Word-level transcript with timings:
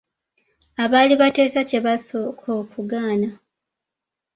Abaali 0.83 1.13
bateesa 1.21 1.59
bye 1.67 1.79
basooka 1.85 2.47
okugaana. 2.61 3.29